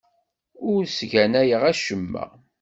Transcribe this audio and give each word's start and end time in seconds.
Ur 0.71 0.81
ssganayeɣ 0.85 1.63
acemma. 1.71 2.25